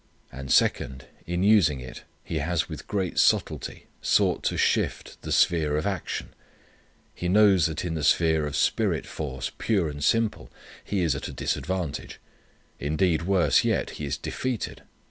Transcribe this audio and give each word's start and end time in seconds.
And, 0.31 0.51
second, 0.51 1.05
in 1.27 1.43
using 1.43 1.79
it 1.79 2.01
he 2.23 2.39
has 2.39 2.67
with 2.67 2.87
great 2.87 3.19
subtlety 3.19 3.85
sought 4.01 4.41
to 4.45 4.57
shift 4.57 5.21
the 5.21 5.31
sphere 5.31 5.77
of 5.77 5.85
action. 5.85 6.29
He 7.13 7.29
knows 7.29 7.67
that 7.67 7.85
in 7.85 7.93
the 7.93 8.03
sphere 8.03 8.47
of 8.47 8.55
spirit 8.55 9.05
force 9.05 9.51
pure 9.59 9.89
and 9.89 10.03
simple 10.03 10.49
he 10.83 11.03
is 11.03 11.13
at 11.13 11.27
a 11.27 11.31
disadvantage: 11.31 12.19
indeed, 12.79 13.27
worse 13.27 13.63
yet, 13.63 13.91
he 13.91 14.05
is 14.05 14.17
defeated. 14.17 14.81